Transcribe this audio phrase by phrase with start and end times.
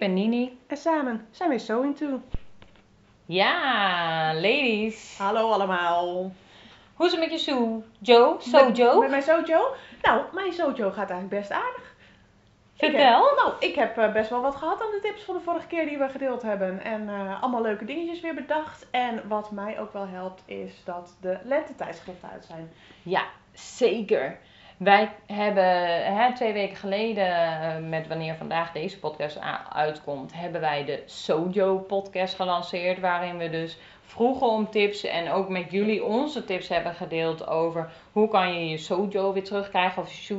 [0.00, 0.58] ben Nini.
[0.66, 2.20] en samen zijn we So Into.
[3.26, 5.14] Ja, ladies.
[5.18, 6.32] Hallo allemaal.
[6.94, 7.82] Hoe is het met je Sue?
[7.98, 8.36] Joe?
[8.38, 8.92] Sojo?
[8.92, 9.74] Met, met mijn Sojo?
[10.02, 11.94] Nou, mijn Sojo gaat eigenlijk best aardig.
[12.74, 13.34] Ik heb- Vertel.
[13.36, 15.86] nou, ik heb eh, best wel wat gehad aan de tips van de vorige keer
[15.88, 16.80] die we gedeeld hebben.
[16.84, 18.86] En eh, allemaal leuke dingetjes weer bedacht.
[18.90, 22.72] En wat mij ook wel helpt is dat de lentetijdschriften uit zijn.
[23.02, 24.38] Ja, zeker.
[24.82, 25.64] Wij hebben
[26.16, 29.38] hè, twee weken geleden, eh, met wanneer vandaag deze podcast
[29.72, 33.00] uitkomt, hebben wij de Sojo podcast gelanceerd.
[33.00, 37.90] Waarin we dus vroegen om tips en ook met jullie onze tips hebben gedeeld over
[38.12, 40.02] hoe kan je je Sojo weer terugkrijgen.
[40.02, 40.34] Of ja,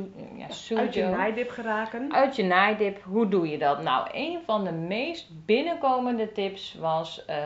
[0.76, 1.16] Uit je Sojo.
[1.16, 2.12] naaidip geraken.
[2.12, 3.82] Uit je naaidip, hoe doe je dat?
[3.82, 7.36] Nou, een van de meest binnenkomende tips was eh,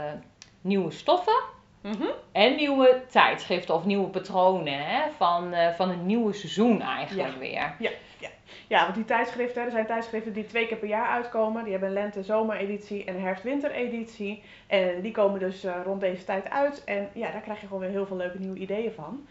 [0.61, 1.55] nieuwe stoffen
[1.87, 2.05] Mhm.
[2.33, 7.39] en nieuwe tijdschriften of nieuwe patronen hè, van, eh, van het nieuwe seizoen eigenlijk Ja.
[7.39, 7.75] weer.
[8.69, 11.63] Ja, want die tijdschriften, er zijn tijdschriften die twee keer per jaar uitkomen.
[11.63, 14.43] Die hebben een lente-zomereditie en een herfst-wintereditie.
[14.67, 16.85] En die komen dus eh, rond deze tijd uit.
[16.85, 19.27] En ja, daar krijg je gewoon weer heel veel leuke nieuwe ideeën van.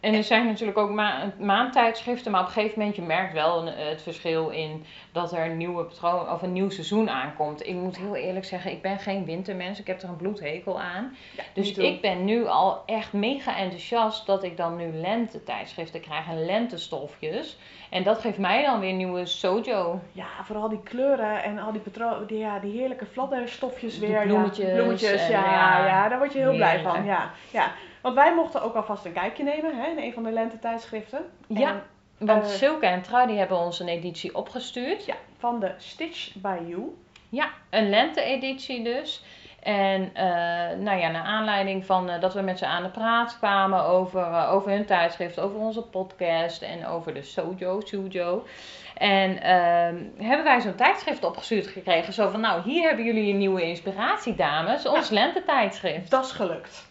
[0.00, 3.58] En er zijn natuurlijk ook ma maandtijdschriften, maar op een gegeven moment je merkt wel
[3.66, 7.66] een- het verschil in dat er een nieuwe patroon of een nieuw seizoen aankomt.
[7.66, 11.16] Ik moet heel eerlijk zeggen, ik ben geen wintermens, ik heb er een bloedhekel aan.
[11.36, 16.26] Ja, Dus ik ben nu al echt mega enthousiast dat ik dan nu lentetijdschriften krijg
[16.28, 17.56] en lentestofjes.
[17.90, 20.00] En dat geeft mij dan weer nieuwe sojo.
[20.12, 21.82] Ja, vooral die kleuren en al die
[22.26, 24.10] die, ja, die heerlijke fladderstofjes weer.
[24.10, 24.22] ja.
[24.22, 27.04] bloemetjes bloemetjes, en ja, ja, ja, daar word je heel blij van.
[27.04, 27.72] Ja, ja.
[28.00, 31.30] Want wij mochten ook alvast een kijkje nemen hè, in een van de lentetijdschriften.
[31.46, 31.82] Ja, En,
[32.26, 35.04] Want Eh, Silke en Trui die hebben ons een editie opgestuurd.
[35.04, 36.96] ja, van de Stitch by You.
[37.28, 39.22] Ja, een lente-editie dus.
[39.62, 43.36] En eh, nou ja, naar aanleiding van eh, dat we met ze aan de praat
[43.38, 48.46] kwamen over, eh, over hun tijdschrift, over onze podcast en over de Sojo, Sujo.
[48.94, 52.12] En ehm, hebben wij zo'n tijdschrift opgestuurd gekregen.
[52.12, 54.86] Zo van, nou, hier hebben jullie een nieuwe inspiratie, dames.
[54.86, 56.10] Ons lentetijdschrift.
[56.10, 56.86] Dat is gelukt.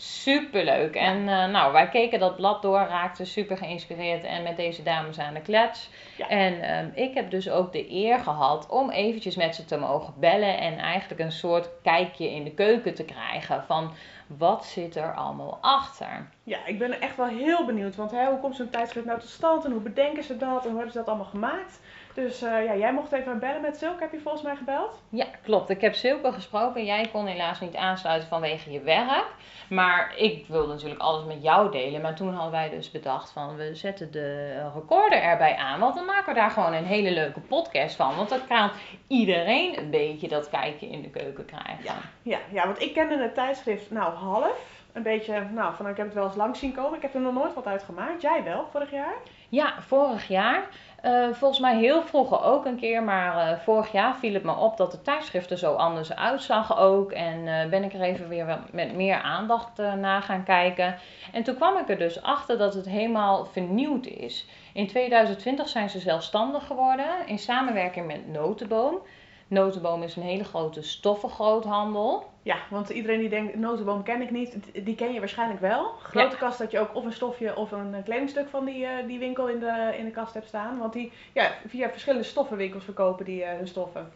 [0.00, 0.94] Superleuk.
[0.94, 5.18] En eh, nou, wij keken dat blad door, raakten super geïnspireerd en met deze dames
[5.18, 5.90] aan de klets.
[6.16, 6.28] Ja.
[6.28, 10.14] En ehm, ik heb dus ook de eer gehad om eventjes met ze te mogen
[10.16, 13.92] bellen en eigenlijk een soort kijkje in de keuken te krijgen van
[14.26, 16.28] wat zit er allemaal achter.
[16.42, 17.96] Ja, ik ben echt wel heel benieuwd.
[17.96, 20.68] Want hè, hoe komt zo'n tijdschrift nou tot stand en hoe bedenken ze dat en
[20.68, 21.80] hoe hebben ze dat allemaal gemaakt?
[22.24, 25.02] Dus eh, ja, jij mocht even bellen met Silke, heb je volgens mij gebeld?
[25.08, 25.70] Ja, klopt.
[25.70, 26.84] Ik heb Silke gesproken.
[26.84, 29.26] Jij kon helaas niet aansluiten vanwege je werk.
[29.68, 32.00] Maar ik wilde natuurlijk alles met jou delen.
[32.00, 35.80] Maar toen hadden wij dus bedacht van we zetten de recorder erbij aan.
[35.80, 38.16] Want dan maken we daar gewoon een hele leuke podcast van.
[38.16, 38.70] Want dan kan
[39.06, 41.84] iedereen een beetje dat kijkje in de keuken krijgen.
[41.84, 41.94] Ja.
[42.22, 44.76] Ja, ja, want ik kende het tijdschrift nou half.
[44.92, 46.96] Een beetje, nou, van ik heb het wel eens langs zien komen.
[46.96, 48.22] Ik heb er nog nooit wat uit gemaakt.
[48.22, 49.14] Jij wel, vorig jaar?
[49.48, 50.68] Ja, vorig jaar.
[51.02, 54.54] Eh, volgens mij heel vroeger ook een keer, maar eh, vorig jaar viel het me
[54.56, 57.12] op dat de tijdschrift er zo anders uitzag ook.
[57.12, 60.98] En eh, ben ik er even weer met meer aandacht naar gaan kijken.
[61.32, 64.46] En toen kwam ik er dus achter dat het helemaal vernieuwd is.
[64.72, 68.98] In 2020 zijn ze zelfstandig geworden in samenwerking met Notenboom.
[69.48, 72.26] Notenboom is een hele grote stoffengroothandel.
[72.48, 75.84] Ja, want iedereen die denkt, notenboom ken ik niet, die ken je waarschijnlijk wel.
[76.02, 79.06] Grote kast dat je ook of een stofje of een eh, kledingstuk van die, eh,
[79.06, 80.78] die winkel in de, in de kast hebt staan.
[80.78, 84.12] Want die, ja, via verschillende stoffenwinkels verkopen die eh, hun stoffen.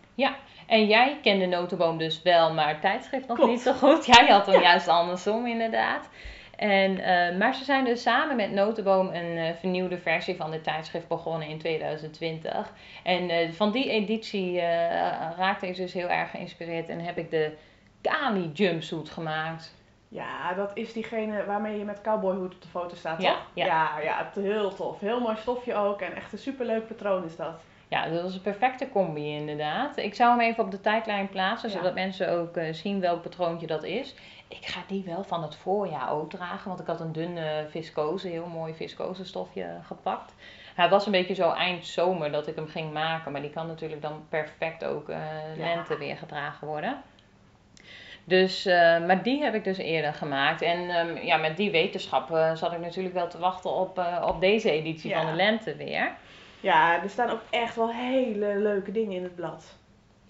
[0.67, 3.53] En jij kende Notenboom dus wel, maar het tijdschrift nog Klopt.
[3.53, 4.07] niet zo goed.
[4.07, 4.61] Jij had hem Ja.
[4.63, 6.09] juist andersom inderdaad.
[6.57, 6.93] En,
[7.39, 11.59] maar ze zijn dus samen met Notenboom een vernieuwde versie van dit tijdschrift begonnen in
[11.59, 12.73] 2020.
[13.03, 14.61] En van die editie
[15.37, 17.53] raakte ik dus heel erg geïnspireerd en heb ik de
[18.03, 19.75] Kali jumpsuit gemaakt.
[20.09, 23.47] Ja, dat is diegene waarmee je met cowboyhoed op de foto staat, Ja, toch?
[23.55, 23.67] ja.
[23.67, 25.01] ja, ja, heel tof.
[25.01, 27.61] Heel mooi stofje ook en echt een superleuk patroon is dat.
[27.89, 29.97] Ja, dat was een perfecte combi inderdaad.
[29.97, 31.77] Ik zou hem even op de tijdlijn plaatsen, Ja.
[31.77, 34.15] zodat mensen ook eh, zien welk patroontje dat is.
[34.49, 38.29] Ik ga die wel van het voorjaar ook dragen, want ik had een dunne viscose,
[38.29, 40.35] heel mooi viscose stofje gepakt.
[40.75, 43.67] Hij was een beetje zo eind zomer dat ik hem ging maken, maar die kan
[43.67, 45.17] natuurlijk dan perfect ook eh,
[45.57, 45.65] Ja.
[45.75, 47.03] lente weer gedragen worden.
[48.25, 48.75] Dus, eh,
[49.07, 50.63] maar die heb ik dus eerder gemaakt.
[50.63, 54.41] En ehm, ja, met die wetenschap zat ik natuurlijk wel te wachten op, eh, op
[54.41, 55.17] deze editie Ja.
[55.23, 56.13] van de lente weer.
[56.61, 59.77] Ja, er staan ook echt wel hele leuke dingen in het blad.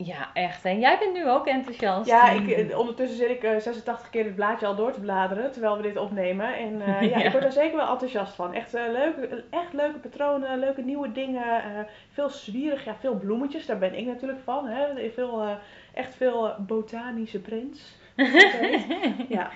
[0.05, 0.65] Ja, echt.
[0.65, 2.09] En jij bent nu ook enthousiast.
[2.09, 5.53] Ja, ik, eh, ondertussen zit ik eh, 86 keer het blaadje al door te bladeren
[5.53, 6.57] terwijl we dit opnemen.
[6.57, 7.25] En eh, ja, Ja.
[7.25, 8.55] ik word er zeker wel enthousiast van.
[8.55, 11.45] Echt, eh, leuke, echt leuke patronen, leuke nieuwe dingen.
[11.63, 11.81] eh,
[12.13, 14.67] veel zwierig, ja, veel bloemetjes, daar ben ik natuurlijk van.
[14.67, 15.11] Hè.
[15.11, 15.51] Veel, eh,
[15.95, 17.97] echt veel eh, botanische prints.
[19.29, 19.51] ja.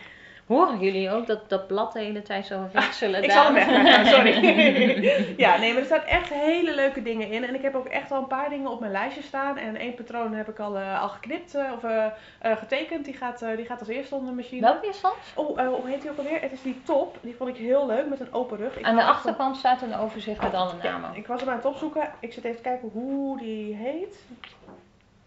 [0.46, 3.22] Horen jullie ook dat dat blad de hele tijd zo wisselen?
[3.22, 4.42] Ik zal hem wegleggen, sorry.
[5.44, 7.44] ja, nee, maar er staan echt hele leuke dingen in.
[7.44, 9.56] En ik heb ook echt al een paar dingen op mijn lijstje staan.
[9.58, 12.06] En één patroon heb ik al, uh, al geknipt uh, of uh,
[12.42, 13.04] getekend.
[13.04, 14.60] Die gaat, die gaat als eerste onder de machine.
[14.60, 15.16] Welke is dat?
[15.34, 16.40] Oh, hoe heet die ook alweer?
[16.40, 17.18] Het is die top.
[17.20, 18.78] Die vond ik heel leuk met een open rug.
[18.78, 21.10] Ik Aan de achterkant staat een overzicht met alle namen.
[21.10, 22.10] Ja, ik was hem aan het opzoeken.
[22.20, 24.24] Ik zit even te kijken hoe die heet.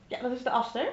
[0.08, 0.88] Ja, dat is de Aster.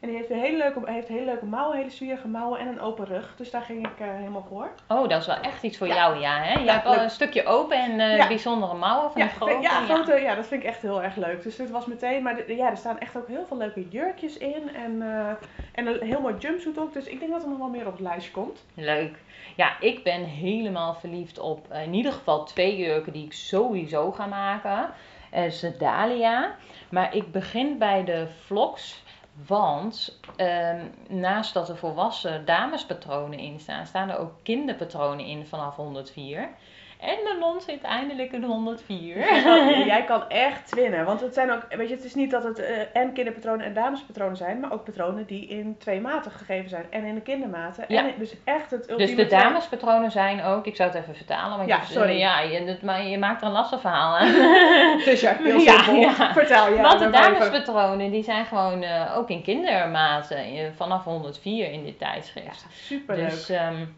[0.00, 2.80] En die heeft, een hele leuke, heeft hele leuke mouwen, hele zwierige mouwen en een
[2.80, 3.34] open rug.
[3.36, 4.70] Dus daar ging ik uh, helemaal voor.
[4.88, 6.42] Oh, dat is wel echt iets voor jou, ja.
[6.42, 6.58] Hè?
[6.58, 8.26] Je ja, hebt wel een stukje open en uh, ja.
[8.26, 9.58] bijzondere mouwen van ja, grote.
[9.60, 11.42] Ja, grote, ja, dat vind ik echt heel erg leuk.
[11.42, 14.74] Dus dit was meteen, maar ja, er staan echt ook heel veel leuke jurkjes in.
[14.74, 15.28] En, uh,
[15.72, 16.92] en een heel mooi jumpsuit ook.
[16.92, 18.64] Dus ik denk dat er nog wel meer op het lijstje komt.
[18.74, 19.16] Leuk.
[19.56, 24.26] Ja, ik ben helemaal verliefd op in ieder geval twee jurken die ik sowieso ga
[24.26, 24.90] maken.
[25.34, 26.54] Uh, Dahlia.
[26.90, 29.06] Maar ik begin bij de vlogs.
[29.46, 35.76] Want ehm, naast dat er volwassen damespatronen in staan, staan er ook kinderpatronen in vanaf
[35.76, 36.48] 104.
[36.98, 39.16] En Manon zit eindelijk in 104.
[39.86, 41.04] Jij kan echt winnen.
[41.04, 43.74] Want het zijn ook, weet je, het is niet dat het uh, en kinderpatronen en
[43.74, 46.86] damespatronen zijn, maar ook patronen die in twee maten gegeven zijn.
[46.90, 47.84] En in de kindermaten.
[47.88, 48.02] Ja.
[48.02, 51.68] En dus echt het Dus de damespatronen zijn ook, ik zou het even vertalen, want
[51.68, 52.18] ja, je, sorry.
[52.18, 54.32] ja, je, maar je maakt er een lastig verhaal aan.
[55.04, 55.94] dus ja, heel simpel.
[55.94, 56.32] Ja, ja.
[56.32, 56.80] Vertel je.
[56.80, 62.66] Want de damespatronen die zijn gewoon uh, ook in kindermaten vanaf 104 in dit tijdschrift.
[62.68, 63.30] Ja, superleuk.
[63.30, 63.96] Dus, um,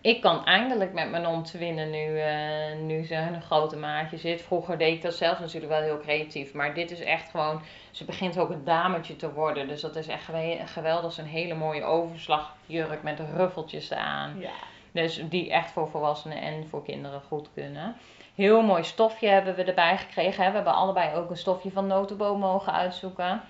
[0.00, 4.16] ik kan eindelijk met mijn om te winnen nu, uh, nu ze een grote maatje
[4.16, 4.42] zit.
[4.42, 6.52] Vroeger deed ik dat zelf natuurlijk wel heel creatief.
[6.52, 7.60] Maar dit is echt gewoon,
[7.90, 9.68] ze begint ook een dametje te worden.
[9.68, 10.24] Dus dat is echt
[10.64, 11.18] geweldig.
[11.18, 14.38] Een hele mooie overslagjurk met ruffeltjes aan.
[14.38, 14.50] Ja.
[14.92, 17.96] Dus die echt voor volwassenen en voor kinderen goed kunnen.
[18.34, 20.44] Heel mooi stofje hebben we erbij gekregen.
[20.44, 20.48] Hè.
[20.50, 23.42] We hebben allebei ook een stofje van notenboom mogen uitzoeken.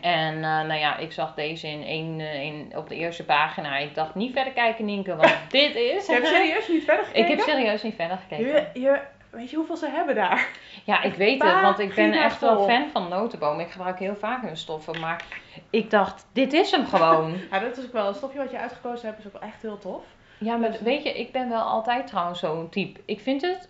[0.00, 3.76] En uh, nou ja, ik zag deze in één, uh, in, op de eerste pagina.
[3.76, 6.06] Ik dacht niet verder kijken, Nienke, want dit is.
[6.06, 7.30] Je hebt serieus niet verder gekeken?
[7.30, 8.46] Ik heb serieus niet verder gekeken.
[8.46, 9.00] Je, je,
[9.30, 10.48] weet je hoeveel ze hebben daar?
[10.84, 13.60] Ja, ik weet het, want ik ben echt wel fan van notenboom.
[13.60, 15.24] Ik gebruik heel vaak hun stoffen, maar
[15.70, 17.34] ik dacht, dit is hem gewoon.
[17.50, 19.78] ja, dat is ook wel een stofje wat je uitgekozen hebt, is ook echt heel
[19.78, 20.04] tof.
[20.38, 23.00] Ja, maar weet je, ik ben wel altijd trouwens zo'n type.
[23.04, 23.68] Ik vind het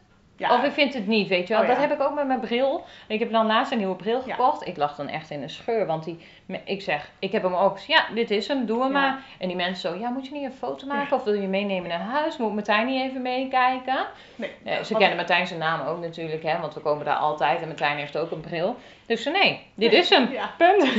[0.49, 0.55] ja.
[0.56, 1.62] Of ik vind het niet, weet je wel.
[1.62, 2.85] Oh, dat heb ik ook met mijn bril.
[3.09, 4.67] Ik heb dan laatst een nieuwe bril gekocht.
[4.67, 5.87] Ik lag dan echt in een scheur.
[5.87, 6.19] Want die,
[6.65, 7.79] ik zeg, ik heb hem ook.
[7.79, 9.19] Ja, dit is hem, doe hem maar.
[9.39, 11.17] En die mensen zo, ja, moet je niet een foto maken?
[11.17, 12.37] Of wil je meenemen naar huis?
[12.37, 14.06] Moet Martijn niet even meekijken?
[14.37, 14.85] Nee.
[14.85, 16.59] Ze kennen Martijn zijn naam ook natuurlijk, hè.
[16.61, 17.61] Want we komen daar altijd.
[17.61, 18.77] En Martijn heeft ook een bril.
[19.06, 20.33] Dus nee, dit Nee, is hem.
[20.33, 20.50] ja.
[20.56, 20.93] Punt.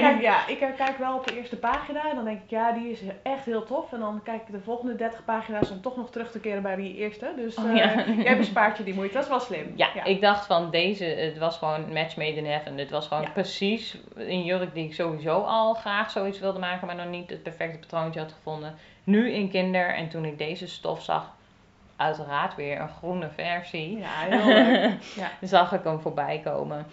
[0.00, 2.72] Kijkt, ja, ik eh, kijk wel op de eerste pagina en dan denk ik, ja,
[2.72, 3.92] die is echt heel tof.
[3.92, 6.76] En dan kijk ik de volgende 30 pagina's om toch nog terug te keren bij
[6.76, 7.32] die eerste.
[7.36, 9.72] Dus Oh, eh, jij bespaart je die moeite, dat is wel slim.
[9.76, 12.76] Ja, ik dacht van deze, het was gewoon match made in heaven.
[12.76, 13.30] Dit was gewoon Ja.
[13.30, 17.42] precies een jurk die ik sowieso al graag zoiets wilde maken, maar nog niet het
[17.42, 18.74] perfecte patroontje had gevonden.
[19.04, 21.30] Nu in kinder en toen ik deze stof zag,
[21.96, 24.92] uiteraard weer een groene versie, Ja, heel leuk.
[25.22, 25.30] Ja.
[25.40, 26.86] zag ik hem voorbij komen.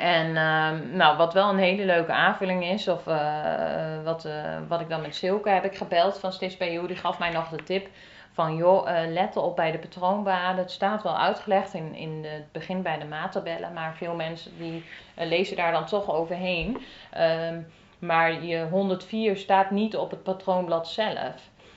[0.00, 4.80] En ehm, nou, wat wel een hele leuke aanvulling is, of eh, wat, eh, wat
[4.80, 7.62] ik dan met Silke heb ik gebeld van Stitch bij die gaf mij nog de
[7.62, 7.88] tip
[8.32, 10.62] van joh, eh, let op bij de patroonbaden.
[10.62, 14.84] Het staat wel uitgelegd in, in het begin bij de maattabellen, maar veel mensen die
[15.14, 16.82] lezen daar dan toch overheen.
[17.10, 17.60] Ehm,
[17.98, 21.34] maar je 104 staat niet op het patroonblad zelf.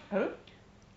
[0.10, 0.22] Huh?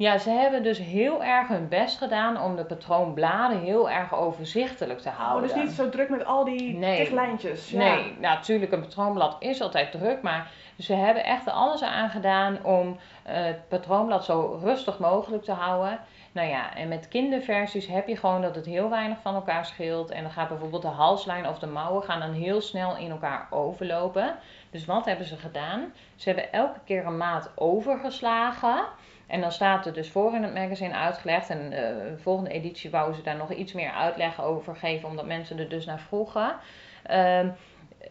[0.00, 4.98] Ja, ze hebben dus heel erg hun best gedaan om de patroonbladen heel erg overzichtelijk
[5.00, 5.48] te Oh, houden.
[5.48, 6.96] dus niet zo druk met al die Nee.
[6.96, 7.70] tiglijntjes.
[7.70, 7.78] Ja.
[7.78, 12.10] Nee, nou, natuurlijk, een patroonblad is altijd druk, maar ze hebben echt er alles aan
[12.10, 15.98] gedaan om eh, het patroonblad zo rustig mogelijk te houden.
[16.32, 20.10] Nou ja, en met kinderversies heb je gewoon dat het heel weinig van elkaar scheelt.
[20.10, 23.46] En dan gaat bijvoorbeeld de halslijn of de mouwen gaan dan heel snel in elkaar
[23.50, 24.34] overlopen.
[24.70, 25.92] Dus wat hebben ze gedaan?
[26.16, 28.84] Ze hebben elke keer een maat overgeslagen.
[29.30, 31.50] En dan staat er dus voor in het magazine uitgelegd.
[31.50, 35.26] En eh, de volgende editie wouden ze daar nog iets meer uitleg over geven, omdat
[35.26, 36.56] mensen er dus naar vroegen.
[37.02, 37.48] Ehm,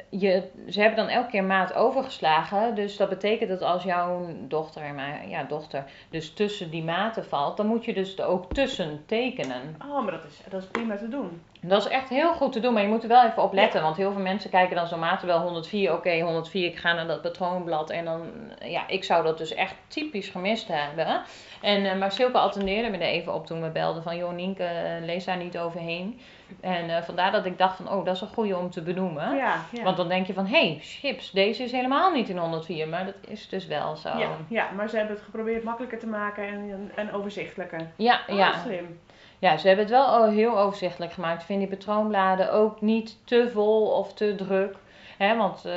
[0.09, 2.75] je, ze hebben dan elke keer maat overgeslagen.
[2.75, 7.57] Dus dat betekent dat als jouw dochter mijn ja, dochter dus tussen die maten valt,
[7.57, 9.75] dan moet je dus er ook tussen tekenen.
[9.85, 11.41] Oh, maar dat is, dat is prima te doen.
[11.61, 13.81] Dat is echt heel goed te doen, maar je moet er wel even op letten.
[13.81, 15.93] Want heel veel mensen kijken dan zo'n maat wel 104.
[15.93, 17.89] Oké, 104, ik ga naar dat patroonblad.
[17.89, 18.21] En dan,
[18.63, 21.21] ja, ik zou dat dus echt typisch gemist hebben.
[21.61, 24.17] En, eh, maar Silke attendeerde me er even op toen we belden van...
[24.17, 26.19] joh Nienke, eh, lees daar niet overheen.
[26.61, 29.35] En eh, vandaar dat ik dacht van, oh, dat is een goede om te benoemen.
[29.35, 29.83] Ja, ja.
[29.83, 32.87] Want dan denk je van, hé, hey, chips, deze is helemaal niet in 104.
[32.87, 34.17] Maar dat is dus wel zo.
[34.17, 37.91] ja, ja, maar ze hebben het geprobeerd makkelijker te maken en, en overzichtelijker.
[37.95, 38.53] ja, Oh, ja.
[38.63, 38.99] slim.
[39.39, 41.39] Ja, ze hebben het wel al heel overzichtelijk gemaakt.
[41.39, 44.75] Ik vind die patroonbladen ook niet te vol of te druk.
[45.17, 45.73] Hè, want eh,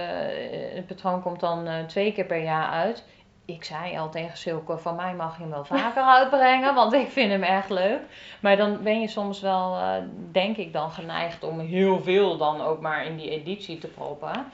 [0.74, 3.04] het patroon komt dan eh, twee keer per jaar uit.
[3.44, 7.08] ik zei al tegen Silke, van mij mag je hem wel vaker uitbrengen, want ik
[7.10, 8.00] vind hem echt leuk.
[8.40, 9.92] Maar dan ben je soms wel, eh,
[10.32, 14.46] denk ik dan, geneigd om heel veel dan ook maar in die editie te proppen.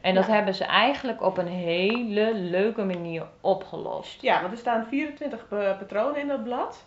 [0.00, 0.32] En dat Ja.
[0.32, 4.22] hebben ze eigenlijk op een hele leuke manier opgelost.
[4.22, 6.84] Ja, want er staan 24 pa- patronen in dat blad.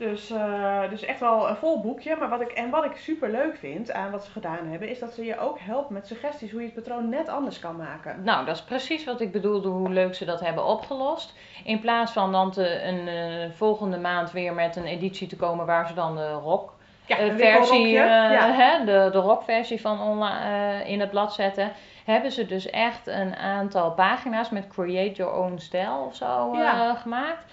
[0.00, 2.16] Dus, eh, dus echt wel een vol boekje.
[2.16, 4.98] Maar wat ik, en wat ik super leuk vind aan wat ze gedaan hebben, is
[4.98, 8.22] dat ze je ook helpen met suggesties hoe je het patroon net anders kan maken.
[8.24, 11.34] Nou, dat is precies wat ik bedoelde, hoe leuk ze dat hebben opgelost.
[11.64, 15.66] In plaats van dan te, een eh, volgende maand weer met een editie te komen
[15.66, 16.72] waar ze dan de rock
[17.06, 18.52] Ja, eh, versie, ja.
[18.52, 21.72] hè, de, de rockversie van online, in het blad zetten,
[22.04, 26.56] hebben ze dus echt een aantal pagina's met Create Your Own Style of zo
[26.94, 27.44] gemaakt.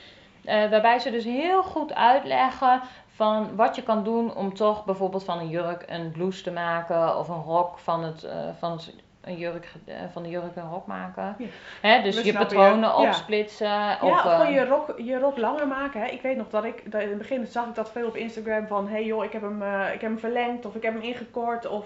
[0.48, 5.24] Eh, waarbij ze dus heel goed uitleggen van wat je kan doen om toch bijvoorbeeld
[5.24, 8.94] van een jurk een blouse te maken of een rok van, het, eh, van, het,
[9.28, 11.36] een jurk, eh, van de jurk een rok maken.
[11.38, 11.46] Ja.
[11.82, 13.02] Hè, dus je patronen je.
[13.02, 13.08] Ja.
[13.08, 13.68] opsplitsen.
[13.68, 16.02] Ja, of, of gewoon eh, je rok, je rok langer maken.
[16.02, 16.08] Hè.
[16.08, 18.68] Ik weet nog dat ik, dat in het begin zag ik dat veel op Instagram
[18.68, 21.02] van, hey joh, ik heb hem, eh, ik heb hem verlengd of ik heb hem
[21.02, 21.86] ingekort of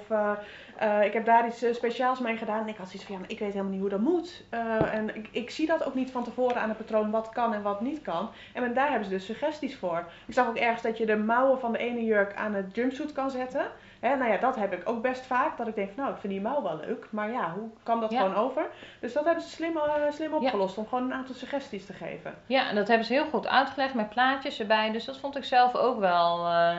[1.03, 2.61] ik heb daar iets speciaals mee gedaan.
[2.61, 4.43] En ik had zoiets van, ja, maar ik weet helemaal niet hoe dat moet.
[4.91, 7.61] En ik, ik zie dat ook niet van tevoren aan het patroon wat kan en
[7.61, 8.29] wat niet kan.
[8.53, 10.03] En men- daar hebben ze dus suggesties voor.
[10.25, 13.11] Ik zag ook ergens dat je de mouwen van de ene jurk aan het jumpsuit
[13.11, 13.65] kan zetten.
[14.01, 15.57] Hè, nou ja, dat heb ik ook best vaak.
[15.57, 17.07] Dat ik denk, van, nou, ik vind die mouw wel leuk.
[17.09, 18.19] Maar ja, hoe kan dat Ja.
[18.19, 18.65] gewoon over?
[18.99, 20.77] Dus dat hebben ze slim, eh, slim opgelost.
[20.77, 22.33] Om gewoon een aantal suggesties te geven.
[22.45, 24.91] Ja, en dat hebben ze heel goed uitgelegd met plaatjes erbij.
[24.91, 26.77] Dus dat vond ik zelf ook wel, eh,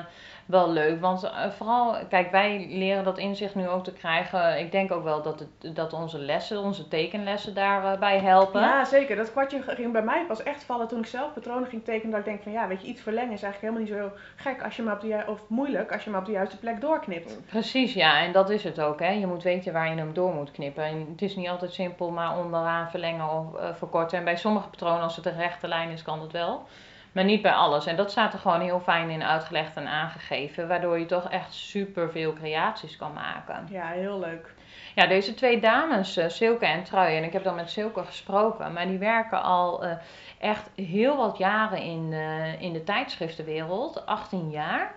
[0.52, 1.00] wel leuk.
[1.00, 4.58] Want eh, vooral, kijk, wij leren dat inzicht nu ook te krijgen.
[4.58, 8.60] Ik denk ook wel dat, het, dat onze lessen, onze tekenlessen daarbij helpen.
[8.60, 9.16] Ja, zeker.
[9.16, 12.10] Dat kwartje ging bij mij pas echt vallen toen ik zelf patronen ging tekenen.
[12.10, 14.62] Dat ik denk van ja, weet je, iets verlengen is eigenlijk helemaal niet zo gek
[14.62, 17.46] als je maar op de of moeilijk als je maar op de juiste plek doorknipt.
[17.46, 19.00] Precies, ja, en dat is het ook.
[19.00, 19.10] Hè.
[19.10, 20.84] Je moet weten waar je hem door moet knippen.
[20.84, 24.18] En het is niet altijd simpel, maar onderaan verlengen of eh, verkorten.
[24.18, 26.66] En bij sommige patronen, als het een rechte lijn is, kan dat wel.
[27.12, 27.86] Maar niet bij alles.
[27.86, 30.68] En dat staat er gewoon heel fijn in uitgelegd en aangegeven.
[30.68, 33.66] Waardoor je toch echt super veel creaties kan maken.
[33.70, 34.54] Ja, heel leuk.
[34.94, 38.72] Ja, deze twee dames, eh, Silke en Trui, en ik heb dan met Silke gesproken,
[38.72, 39.92] maar die werken al eh,
[40.38, 44.94] echt heel wat jaren in, eh, in de tijdschriftenwereld, 18 jaar.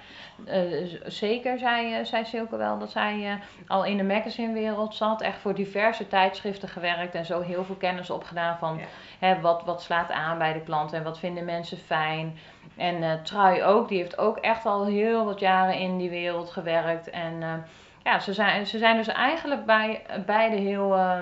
[1.05, 6.08] Zeker zei, zei Silke wel dat zij al in de magazinewereld zat, echt voor diverse
[6.08, 8.86] tijdschriften gewerkt en zo heel veel kennis opgedaan van Ja.
[9.27, 12.38] hè, wat, wat slaat aan bij de klanten en wat vinden mensen fijn.
[12.77, 17.10] En Trui ook, die heeft ook echt al heel wat jaren in die wereld gewerkt
[17.10, 17.65] en...
[18.05, 21.17] eh, ja, ze zijn, ze zijn dus eigenlijk bij beide heel, eh,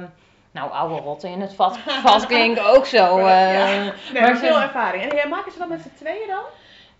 [0.51, 3.17] nou, oude rotten in het vat, vat klinkt ook zo.
[3.17, 3.53] eh.
[3.53, 3.91] Ja.
[4.13, 5.03] Nee, maar veel ervaring.
[5.11, 6.43] En ja, maken ze dat met z'n tweeën dan?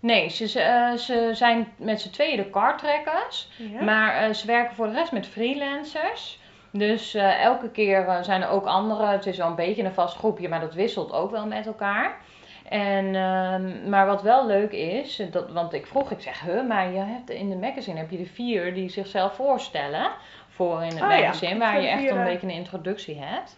[0.00, 3.82] Nee, ze, ze, eh, ze zijn met z'n tweeën de kartrekkers, Ja.
[3.82, 6.38] maar eh, ze werken voor de rest met freelancers.
[6.72, 9.06] Dus eh, elke keer eh, zijn er ook andere.
[9.06, 12.16] Het is wel een beetje een vast groepje, maar dat wisselt ook wel met elkaar.
[12.68, 16.92] En, ehm, maar wat wel leuk is, dat, want ik vroeg, ik zeg, huh, maar
[16.92, 20.10] je hebt, in de magazine heb je de vier die zichzelf voorstellen
[20.48, 23.20] voor in het Oh ja, magazine, waar je de echt een eh, beetje een introductie
[23.20, 23.56] hebt.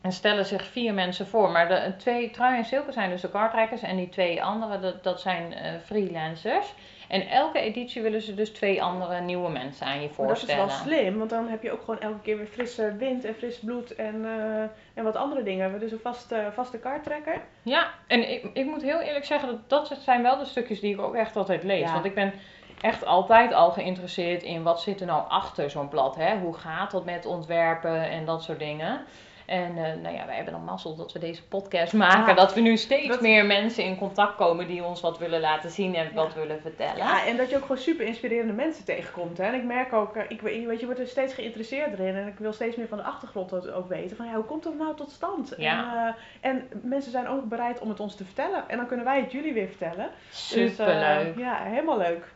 [0.00, 3.30] En stellen zich vier mensen voor, maar de twee, Trui en Silke zijn dus de
[3.30, 6.74] kartrekkers en die twee andere, dat, dat zijn eh, freelancers.
[7.08, 10.42] En elke editie willen ze dus twee andere nieuwe mensen aan je Maar dat is
[10.42, 10.66] voorstellen.
[10.66, 13.58] wel slim, want dan heb je ook gewoon elke keer weer frisse wind en fris
[13.58, 14.62] bloed en, eh,
[14.94, 15.62] en wat andere dingen.
[15.62, 15.80] hebben.
[15.80, 17.40] Dus een vaste, vaste kaarttrekker.
[17.62, 20.94] Ja, en ik, ik moet heel eerlijk zeggen, dat, dat zijn wel de stukjes die
[20.94, 21.80] ik ook echt altijd lees.
[21.80, 21.92] Ja.
[21.92, 22.32] Want ik ben
[22.80, 26.16] echt altijd al geïnteresseerd in wat zit er nou achter zo'n blad.
[26.16, 26.38] Hè?
[26.38, 29.00] Hoe gaat dat met ontwerpen en dat soort dingen.
[29.46, 32.26] En eh, nou ja, wij hebben dan mazzel dat we deze podcast maken.
[32.26, 35.40] Ja, dat we nu steeds dat- meer mensen in contact komen die ons wat willen
[35.40, 36.96] laten zien en wat willen vertellen.
[36.96, 39.38] Ja, en dat je ook gewoon super inspirerende mensen tegenkomt.
[39.38, 39.44] Hè?
[39.44, 42.14] En ik merk ook, eh, ik, weet- je, wordt er steeds geïnteresseerder in.
[42.14, 44.16] En ik wil steeds meer van de achtergrond ook- ook weten.
[44.16, 45.54] Van ja, hoe komt dat nou tot stand?
[45.56, 46.14] Ja.
[46.40, 48.64] En, eh, en mensen zijn ook bereid om het ons te vertellen.
[48.68, 50.10] En dan kunnen wij het jullie weer vertellen.
[50.30, 51.34] Superleuk.
[51.34, 52.32] Dus, ja, helemaal leuk.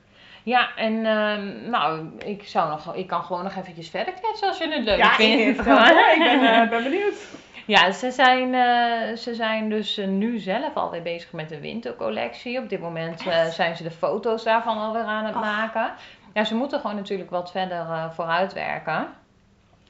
[0.48, 4.58] Ja, en ehm, nou, ik, zou nog, ik kan gewoon nog eventjes verder kletsen als
[4.58, 5.64] je het leuk ja, vindt.
[5.64, 5.86] hoor.
[6.14, 7.14] ik ben, eh, ben benieuwd.
[7.66, 12.58] Ja, ze zijn, eh, ze zijn dus eh, nu zelf alweer bezig met de wintercollectie.
[12.58, 15.40] Op dit moment zijn ze de foto's daarvan alweer aan het Ach.
[15.40, 15.92] maken.
[16.34, 19.06] Ja, ze moeten gewoon natuurlijk wat verder vooruit werken.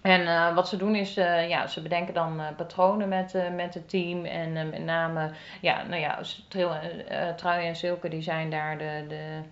[0.03, 1.15] En wat ze doen is,
[1.49, 4.25] ja, ze bedenken dan patronen met, met het team.
[4.25, 6.71] En met name, ja, nou ja, Tril,
[7.37, 9.43] Trui en Silke, die zijn daar de, de,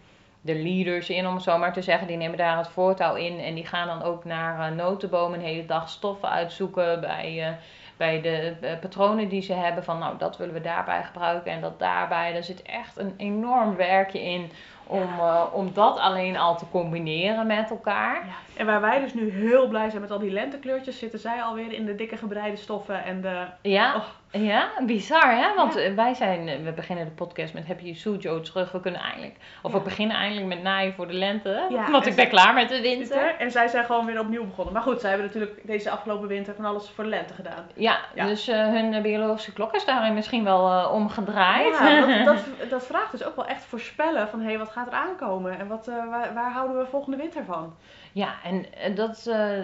[0.46, 2.06] de leaders in, om het zo maar te zeggen.
[2.06, 3.38] Die nemen daar het voortouw in.
[3.40, 7.46] En die gaan dan ook naar eh, notenboom een hele dag stoffen uitzoeken bij...
[7.46, 7.52] eh,
[7.96, 11.60] bij de eh, patronen die ze hebben van nou dat willen we daarbij gebruiken en
[11.60, 12.34] dat daarbij.
[12.34, 14.50] Er zit echt een enorm werkje in
[14.86, 15.08] om,
[15.52, 18.14] om dat alleen al te combineren met elkaar.
[18.26, 18.60] Ja.
[18.60, 21.72] En waar wij dus nu heel blij zijn met al die lentekleurtjes, zitten zij alweer
[21.72, 23.04] in de dikke gebreide stoffen.
[23.04, 25.54] En de, Ja, oh, Ja, bizar hè?
[25.54, 28.72] Want wij zijn, eh, we beginnen de podcast met Heb je Sujo terug?
[28.72, 29.78] We kunnen eindelijk, of Ja.
[29.78, 31.66] we beginnen eindelijk met naaien voor de lente.
[31.68, 33.34] Ja, want ik ben klaar met de winter.
[33.38, 34.72] En zij zijn gewoon weer opnieuw begonnen.
[34.74, 37.66] Maar goed, zij hebben natuurlijk deze afgelopen winter van alles voor de lente gedaan.
[37.74, 41.78] Ja, dus eh, hun eh, biologische klok is daarin misschien wel omgedraaid.
[41.78, 42.24] Ja, dat,
[42.58, 45.58] dat, dat vraagt dus ook wel echt voorspellen van hé, hey, wat gaat er aankomen?
[45.58, 47.74] En wat, waar, waar houden we volgende winter van?
[48.16, 49.60] Ja, en dat, eh,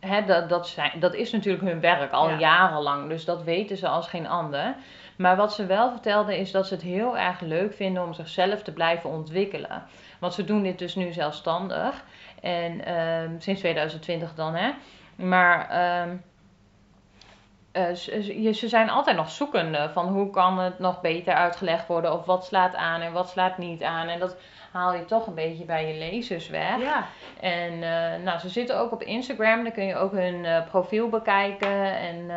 [0.00, 2.38] hè, dat, dat, zijn, dat is natuurlijk hun werk al Ja.
[2.38, 4.74] jarenlang, dus dat weten ze als geen ander.
[5.16, 8.62] Maar wat ze wel vertelde is dat ze het heel erg leuk vinden om zichzelf
[8.62, 9.82] te blijven ontwikkelen.
[10.18, 12.04] Want ze doen dit dus nu zelfstandig.
[12.42, 14.70] En ehm, sinds 2020 dan, hè.
[15.16, 16.16] Maar ehm,
[17.76, 22.12] eh, ze, ze- zijn altijd nog zoekende van hoe kan het nog beter uitgelegd worden.
[22.12, 24.08] Of wat slaat aan en wat slaat niet aan.
[24.08, 24.36] En dat
[24.72, 26.78] haal je toch een beetje bij je lezers weg.
[26.80, 27.06] Ja,
[27.40, 31.08] En eh, nou, ze zitten ook op Instagram, daar kun je ook hun eh, profiel
[31.08, 31.98] bekijken.
[31.98, 32.30] En,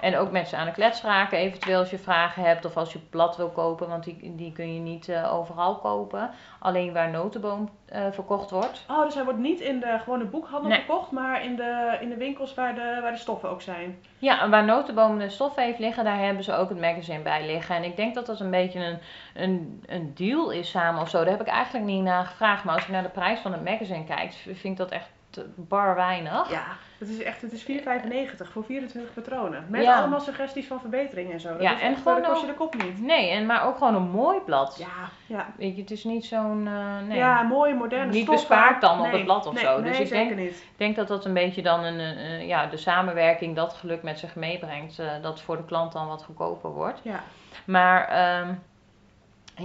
[0.00, 2.92] en ook met ze aan de klets raken, eventueel als je vragen hebt of als
[2.92, 6.30] je blad wil kopen, want die, die kun je niet overal kopen.
[6.62, 8.84] Alleen waar notenboom eh, verkocht wordt.
[8.88, 10.78] oh, dus hij wordt niet in de gewone boekhandel Nee.
[10.78, 13.98] verkocht, maar in de, in de winkels waar de, waar de stoffen ook zijn.
[14.18, 17.46] Ja, en waar notenboom de stof heeft liggen, daar hebben ze ook het magazine bij
[17.46, 17.76] liggen.
[17.76, 18.98] En ik denk dat dat een beetje een,
[19.34, 21.18] een, een deal is samen of zo.
[21.18, 22.64] Daar heb ik eigenlijk niet naar gevraagd.
[22.64, 25.44] Maar als je naar de prijs van het magazine kijkt, vind ik dat echt eh,
[25.56, 26.50] bar weinig.
[26.50, 26.64] Ja,
[26.98, 29.64] het is echt, het is 4,95 voor 24 patronen.
[29.68, 29.98] Met Ja.
[29.98, 31.48] allemaal suggesties van verbetering en zo.
[31.52, 33.00] Dat Ja, is en echt, gewoon dan kost je de kop niet.
[33.02, 34.76] Nee, en, maar ook gewoon een mooi blad.
[34.78, 35.46] Ja, ja.
[35.56, 36.66] Weet je, het is niet zo'n.
[36.66, 37.16] eh, nee.
[37.18, 39.80] Ja, mooie, moderne Niet bespaard dan op het blad of nee, zo.
[39.80, 40.56] Nee, Dus ik zeker denk- niet.
[40.58, 44.34] Ik denk dat dat een beetje dan een, ja, de samenwerking dat geluk met zich
[44.34, 44.98] meebrengt.
[44.98, 47.00] eh, dat voor de klant dan wat goedkoper wordt.
[47.02, 47.20] Ja.
[47.64, 48.54] Maar ehm,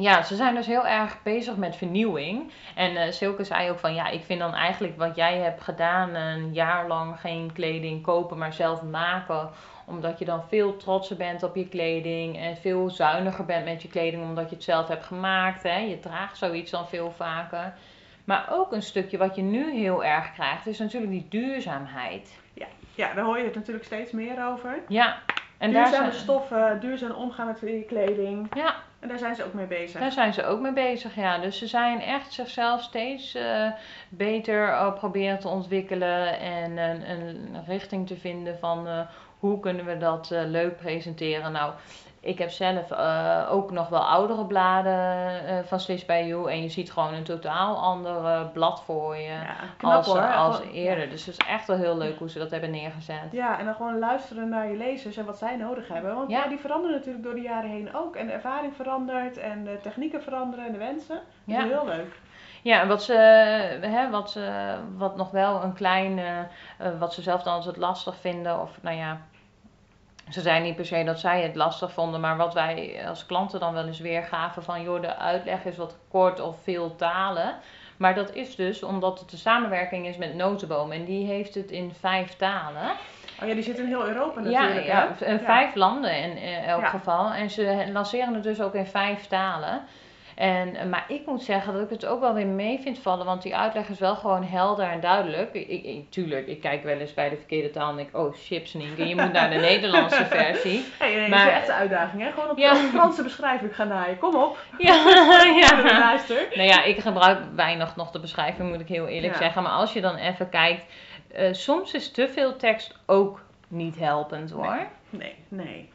[0.01, 2.51] ja, ze zijn dus heel erg bezig met vernieuwing.
[2.75, 6.15] En eh Silke zei ook van ja, ik vind dan eigenlijk wat jij hebt gedaan,
[6.15, 9.49] een jaar lang geen kleding kopen, maar zelf maken.
[9.85, 13.87] Omdat je dan veel trotser bent op je kleding en veel zuiniger bent met je
[13.87, 15.63] kleding omdat je het zelf hebt gemaakt.
[15.63, 15.77] Hè?
[15.77, 17.73] Je draagt zoiets dan veel vaker.
[18.23, 22.39] Maar ook een stukje wat je nu heel erg krijgt, is natuurlijk die duurzaamheid.
[22.95, 24.79] ja, daar hoor je het natuurlijk steeds meer over.
[24.87, 25.17] Ja,
[25.57, 28.47] en daar Duurzame zijn, stoffen, duurzaam omgaan met je kleding.
[28.55, 29.99] ja, En daar zijn ze ook mee bezig.
[29.99, 31.37] Daar zijn ze ook mee bezig, ja.
[31.37, 33.67] Dus ze zijn echt zichzelf steeds eh,
[34.09, 38.99] beter uh, proberen te ontwikkelen en een, een richting te vinden van uh,
[39.39, 41.51] hoe kunnen we dat leuk presenteren.
[41.51, 41.73] Nou,
[42.25, 46.69] ik heb zelf uh, ook nog wel oudere bladen van Swiss by You en je
[46.69, 50.33] ziet gewoon een totaal ander blad voor je ja, knap, als, hoor.
[50.33, 51.03] als Gewoon- eerder.
[51.03, 51.09] ja.
[51.09, 53.31] Dus het is echt wel heel leuk hoe ze dat hebben neergezet.
[53.31, 56.15] Ja, en dan gewoon luisteren naar je lezers en wat zij nodig hebben.
[56.15, 56.43] Want ja.
[56.43, 56.47] Ja.
[56.49, 58.15] die veranderen natuurlijk door de jaren heen ook.
[58.15, 61.19] En de ervaring verandert en de technieken veranderen en de wensen.
[61.45, 62.19] Dat is heel leuk.
[62.61, 63.13] Ja, en wat ze,
[63.81, 67.77] hè, wat ze, wat nog wel een klein, eh, eh, wat ze zelf dan altijd
[67.77, 69.17] lastig vinden, of nou ja,
[70.29, 73.59] ze zei niet per se dat zij het lastig vonden, maar wat wij als klanten
[73.59, 77.53] dan wel eens weergaven van, joh, de uitleg is wat kort of veel talen.
[77.97, 81.71] Maar dat is dus omdat het de samenwerking is met Notenboom en die heeft het
[81.71, 82.91] in vijf talen.
[83.41, 84.85] Oh ja, die zit in heel Europa Ja, natuurlijk.
[84.85, 86.87] ja, v- vijf landen in eh, elk Ja.
[86.87, 87.31] geval.
[87.33, 89.81] En ze lanceren het dus ook in vijf talen.
[90.35, 93.25] En, eh, maar ik moet zeggen dat ik het ook wel weer mee vind vallen,
[93.25, 95.53] want die uitleg is wel gewoon helder en duidelijk.
[95.53, 99.07] Ik, tuurlijk, ik kijk wel eens bij de verkeerde taal en denk, oh chips Nienke,
[99.07, 100.85] je moet naar de Nederlandse versie.
[100.99, 102.31] Hey, nee, Maar- dat is een echte uitdaging, hè?
[102.31, 102.71] Gewoon op Ja.
[102.73, 104.17] de Franse beschrijving gaan naaien.
[104.17, 104.57] Kom op.
[104.77, 104.93] Ja,
[105.59, 105.99] Ja.
[105.99, 106.47] Luister.
[106.53, 109.39] Nou ja, ik gebruik weinig nog de beschrijving, moet ik heel eerlijk Ja.
[109.39, 109.63] zeggen.
[109.63, 110.85] Maar als je dan even kijkt,
[111.33, 114.77] eh, soms is te veel tekst ook niet helpend hoor.
[115.09, 115.89] Nee, nee.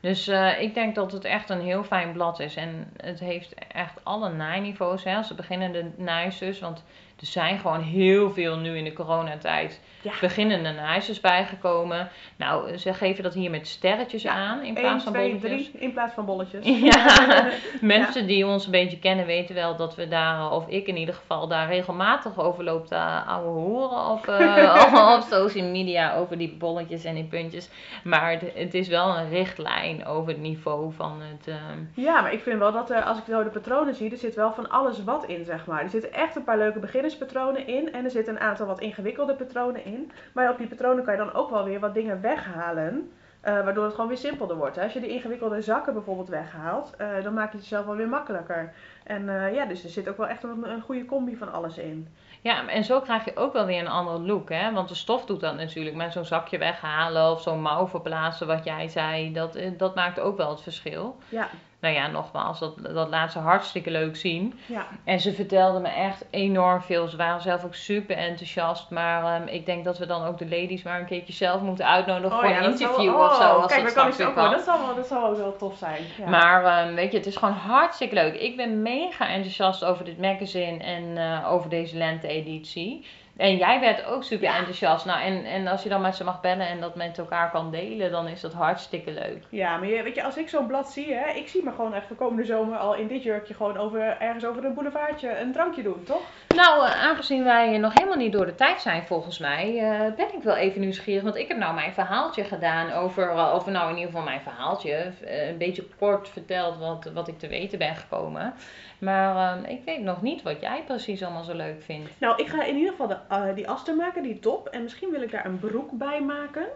[0.00, 2.56] Dus eh, ik denk dat het echt een heel fijn blad is.
[2.56, 5.04] En het heeft echt alle naainiveaus.
[5.04, 5.22] Hè.
[5.22, 6.84] Ze beginnen de naaisters, want
[7.20, 10.12] er zijn gewoon heel veel nu in de coronatijd Ja.
[10.20, 12.08] beginnende naaisters bijgekomen.
[12.36, 15.70] Nou, ze geven dat hier met sterretjes Ja, aan in 1, plaats van 2, bolletjes.
[15.70, 16.64] 3 in plaats van bolletjes.
[16.90, 17.48] Ja,
[17.80, 21.14] mensen die ons een beetje kennen weten wel dat we daar, of ik in ieder
[21.14, 26.52] geval, daar regelmatig over loop te ouwe horen op, eh, op social media over die
[26.58, 27.68] bolletjes en die puntjes.
[28.04, 31.48] Maar het, het is wel een richtlijn over het niveau van het.
[31.48, 34.16] ehm, Ja, maar ik vind wel dat er, als ik zo de patronen zie, er
[34.16, 35.82] zit wel van alles wat in, zeg maar.
[35.82, 36.78] Er zitten echt een paar leuke
[37.18, 40.12] beginnerspatronen in en er zitten een aantal wat ingewikkelde patronen in.
[40.32, 43.84] Maar op die patronen kan je dan ook wel weer wat dingen weghalen, eh, waardoor
[43.84, 44.78] het gewoon weer simpelder wordt.
[44.78, 48.08] Als je de ingewikkelde zakken bijvoorbeeld weghaalt, eh, dan maak je het jezelf wel weer
[48.08, 48.72] makkelijker.
[49.04, 51.78] En eh, ja, dus er zit ook wel echt een, een goede combi van alles
[51.78, 52.08] in.
[52.40, 54.72] Ja, en zo krijg je ook wel weer een andere look, hè?
[54.72, 55.96] Want de stof doet dat natuurlijk.
[55.96, 60.36] Met zo'n zakje weghalen of zo'n mouw verplaatsen, wat jij zei, dat, dat maakt ook
[60.36, 61.16] wel het verschil.
[61.28, 61.48] Ja,
[61.80, 64.58] nou ja, nogmaals, dat, dat laat ze hartstikke leuk zien.
[64.66, 64.86] Ja.
[65.04, 67.08] En ze vertelden me echt enorm veel.
[67.08, 68.90] Ze waren zelf ook super enthousiast.
[68.90, 71.86] Maar ehm, ik denk dat we dan ook de ladies maar een keertje zelf moeten
[71.86, 73.42] uitnodigen voor een Oh, dat zou- interview oh, of zo.
[73.42, 74.50] Als Kijk, dat kan ik ook wel.
[74.50, 76.02] Dat zou, wel, dat zou ook wel tof zijn.
[76.18, 76.28] Ja.
[76.28, 78.34] Maar ehm, weet je, het is gewoon hartstikke leuk.
[78.34, 83.06] Ik ben mega enthousiast over dit magazine en eh, over deze lente-editie.
[83.40, 84.56] En jij werd ook super Ja.
[84.56, 85.04] enthousiast.
[85.06, 87.70] Nou, en, en als je dan met ze mag bellen en dat met elkaar kan
[87.70, 89.44] delen, dan is dat hartstikke leuk.
[89.48, 91.94] Ja, maar je, weet je, als ik zo'n blad zie, hè, ik zie me gewoon
[91.94, 95.52] echt voor komende zomer al in dit jurkje gewoon over, ergens over een boulevardje een
[95.52, 96.22] drankje doen, toch?
[96.54, 100.34] Nou, eh, aangezien wij nog helemaal niet door de tijd zijn volgens mij, eh, ben
[100.34, 101.22] ik wel even nieuwsgierig.
[101.22, 104.40] Want ik heb nou mijn verhaaltje gedaan over, eh, of nou in ieder geval mijn
[104.40, 105.12] verhaaltje,
[105.48, 108.54] een beetje kort verteld wat, wat ik te weten ben gekomen.
[108.98, 112.10] Maar eh, ik weet nog niet wat jij precies allemaal zo leuk vindt.
[112.18, 114.68] Nou, ik ga in ieder geval de, eh, die aster maken, die top.
[114.68, 116.66] En misschien wil ik daar een broek bij maken.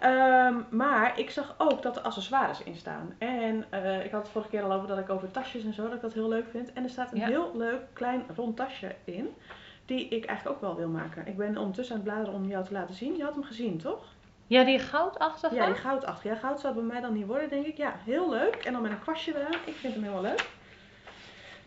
[0.00, 3.14] Ehm, maar ik zag ook dat er accessoires in staan.
[3.18, 5.82] En eh, ik had het vorige keer al over dat ik over tasjes en zo,
[5.82, 6.72] dat ik dat heel leuk vind.
[6.72, 7.26] En er staat een Ja.
[7.26, 9.34] heel leuk klein rond tasje in.
[9.86, 11.26] Die ik eigenlijk ook wel wil maken.
[11.26, 13.16] Ik ben ondertussen aan het bladeren om jou te laten zien.
[13.16, 14.04] Je had hem gezien, toch?
[14.46, 15.54] Ja, die goudachtige?
[15.54, 16.30] Ja, die goud achter.
[16.30, 17.76] Ja, goud zou het bij mij dan niet worden, denk ik.
[17.76, 18.54] Ja, heel leuk.
[18.54, 19.60] En dan met een kwastje eraan.
[19.66, 20.48] Ik vind hem helemaal leuk.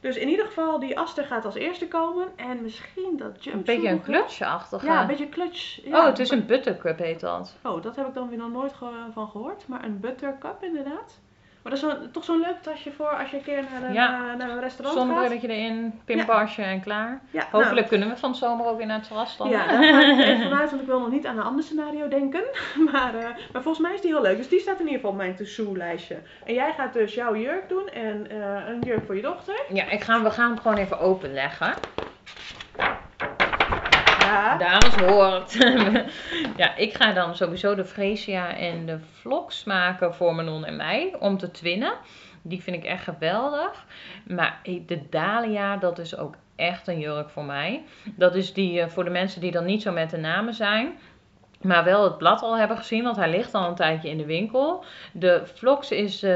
[0.05, 2.27] Dus in ieder geval, die aster gaat als eerste komen.
[2.35, 3.55] En misschien dat jumpsuit.
[3.55, 4.03] Een beetje een wel.
[4.05, 4.85] clutchachtige.
[4.85, 5.85] Ja, een beetje clutch.
[5.85, 5.99] Ja.
[5.99, 7.55] Oh, het is een buttercup heet dat.
[7.63, 9.67] Oh, dat heb ik dan weer nog nooit ge- van gehoord.
[9.67, 11.19] Maar een buttercup inderdaad.
[11.65, 14.08] Maar dat is toch zo'n leuk tasje voor als je een keer naar een, Ja.
[14.32, 15.08] eh, naar een restaurant gaat.
[15.08, 17.21] Zonnebrilletje erin, pimpasje en klaar.
[17.32, 19.60] Ja, Hopelijk kunnen we van de zomer ook weer naar het terras Nou, dan.
[19.60, 22.08] ja, daar ga ik even vanuit, want ik wil nog niet aan een ander scenario
[22.08, 22.43] denken.
[22.91, 23.23] Maar, eh,
[23.54, 24.38] maar volgens mij is die heel leuk.
[24.38, 26.17] Dus die staat in ieder geval op mijn to-do lijstje.
[26.45, 29.56] En jij gaat dus jouw jurk doen en eh, een jurk voor je dochter.
[29.73, 31.73] Ja, ik ga, we gaan hem gewoon even openleggen.
[34.58, 35.54] Dames hoort.
[36.62, 41.15] ja, ik ga dan sowieso de Freesia en de vlogs maken voor Manon en mij
[41.19, 41.93] om te twinnen.
[42.41, 43.86] Die vind ik echt geweldig.
[44.28, 47.84] Maar de Dahlia, dat is ook echt een jurk voor mij.
[48.15, 50.98] Dat is die eh, voor de mensen die dan niet zo met de namen zijn.
[51.65, 54.25] Maar wel het blad al hebben gezien, want hij ligt al een tijdje in de
[54.25, 54.84] winkel.
[55.12, 56.32] De vlogs is eh,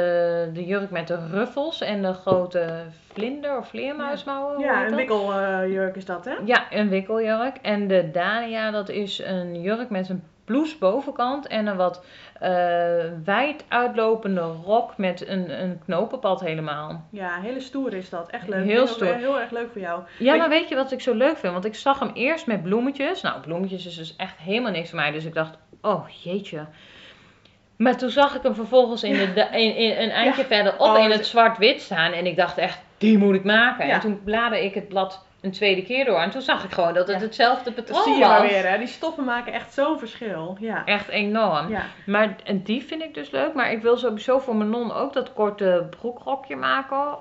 [0.54, 4.60] de jurk met de ruffels en de grote vlinder of vleermuismouwen.
[4.60, 6.34] Ja, een wikkeljurk is dat, hè?
[6.46, 7.58] Ja, een wikkeljurk.
[7.62, 12.04] En de Dania, dat is een jurk met een blouse bovenkant en een wat
[13.24, 17.04] wijd uitlopende rok met een, een knopenpad helemaal.
[17.12, 18.30] Ja, hele stoer is dat.
[18.30, 18.66] Echt leuk.
[18.66, 19.14] Heel stoer.
[19.14, 20.02] Heel, erg leuk voor jou.
[20.18, 21.54] Ja, Weet maar weet je wat ik zo leuk vind?
[21.54, 23.22] Want ik zag hem eerst met bloemetjes.
[23.22, 25.12] Nou, bloemetjes is dus echt helemaal niks voor mij.
[25.12, 26.66] Dus ik dacht, oh jeetje.
[27.76, 30.48] Maar toen zag ik hem vervolgens in, de, in, in een eindje Ja.
[30.48, 32.12] verderop Oh, in dat- het zwart-wit staan.
[32.12, 33.88] En ik dacht echt, die moet ik maken.
[33.88, 33.94] Ja.
[33.94, 36.20] En toen bladerde ik het blad een tweede keer door.
[36.20, 37.22] En toen zag ik gewoon dat het Ja.
[37.24, 38.28] hetzelfde patroon zie je was.
[38.28, 38.78] maar weer, hè?
[38.78, 40.58] Die stoffen maken echt zo'n verschil.
[40.60, 40.86] Ja.
[40.86, 41.70] Echt enorm.
[41.70, 41.86] Ja.
[42.06, 43.54] Maar en die vind ik dus leuk.
[43.54, 47.18] Maar ik wil sowieso voor mijn non ook dat korte broekrokje maken.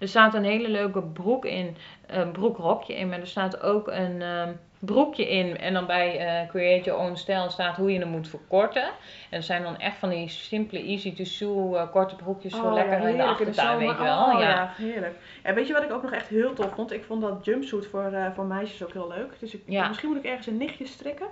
[0.00, 4.22] Er staat een hele leuke broek in, een broekrokje in, maar er staat ook een
[4.22, 5.58] ehm, broekje in.
[5.58, 8.82] En dan bij eh, Create Your Own Style staat hoe je hem moet verkorten.
[8.84, 8.90] En
[9.30, 12.72] dat zijn dan echt van die simpele, easy to sew eh, korte broekjes zo Oh,
[12.72, 14.24] lekker ja, in de achtertuin, weet je wel.
[14.24, 14.48] Oh, ja.
[14.48, 15.16] ja, heerlijk.
[15.42, 16.92] En weet je wat ik ook nog echt heel tof vond?
[16.92, 19.32] Ik vond dat jumpsuit voor, eh, voor meisjes ook heel leuk.
[19.38, 19.88] Dus ik, Ja.
[19.88, 21.26] misschien moet ik ergens een nichtje strikken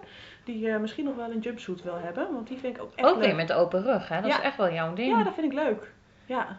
[0.44, 2.32] die misschien nog wel een jumpsuit wil hebben.
[2.32, 3.34] Want die vind ik ook echt Ook leuk.
[3.34, 4.20] met de open rug, hè?
[4.20, 5.16] Dat is echt wel jouw ding.
[5.16, 5.92] Ja, dat vind ik leuk.
[6.26, 6.58] Ja.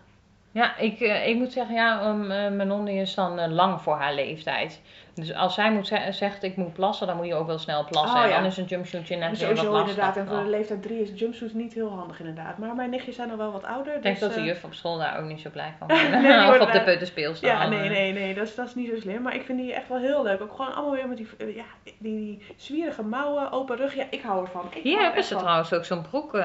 [0.52, 4.14] Ja, ik, ik moet zeggen, ja, um, mijn non die is dan lang voor haar
[4.14, 4.82] leeftijd.
[5.18, 7.86] Dus als zij moet ze- zegt ik moet plassen, dan moet je ook wel snel
[7.90, 8.18] plassen.
[8.20, 10.18] Oh, en dan is een jumpsuitje net Dus weer wat inderdaad.
[10.18, 12.58] En voor de leeftijd 3 is jumpsuit niet heel handig inderdaad.
[12.58, 13.96] Maar mijn nichtjes zijn al wel wat ouder.
[13.96, 15.88] Ik denk dus, dat de eh, juf op school daar ook niet zo blij van
[16.22, 17.50] Nee, of op de peuterspeelzaal.
[17.50, 19.22] Ja, nee, nee, nee, dat is, dat is niet zo slim.
[19.22, 20.42] Maar ik vind die echt wel heel leuk.
[20.42, 23.96] Ook gewoon allemaal weer met die, eh, ja, die, die zwierige mouwen, open rug.
[23.96, 24.66] Ja, ik hou ervan.
[24.74, 25.42] Ik Hier hebben ze van.
[25.42, 26.34] trouwens ook zo'n broek.
[26.34, 26.42] eh,